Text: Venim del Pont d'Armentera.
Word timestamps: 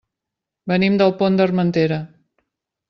Venim 0.71 0.97
del 1.03 1.13
Pont 1.21 1.39
d'Armentera. 1.41 2.05